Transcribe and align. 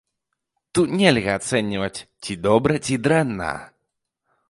Тут 0.77 0.95
нельга 1.01 1.35
ацэньваць 1.41 1.99
ці 2.23 2.41
добра, 2.49 2.73
ці 2.85 3.01
дрэнна. 3.09 3.55